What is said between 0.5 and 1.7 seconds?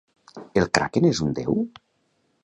El Kraken és un déu?